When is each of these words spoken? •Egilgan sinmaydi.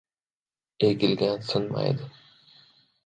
•Egilgan 0.87 1.45
sinmaydi. 1.51 2.11